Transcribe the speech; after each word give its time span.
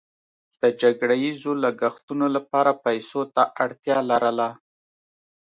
د 0.61 0.63
جګړه 0.81 1.15
ییزو 1.23 1.51
لګښتونو 1.63 2.25
لپاره 2.35 2.71
پیسو 2.85 3.21
ته 3.35 3.41
اړتیا 3.63 3.97
لرله. 4.09 4.49